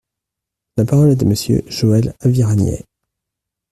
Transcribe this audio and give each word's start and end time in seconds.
La 0.77 0.85
parole 0.85 1.11
est 1.11 1.21
à 1.21 1.25
Monsieur 1.25 1.61
Joël 1.67 2.15
Aviragnet. 2.21 2.85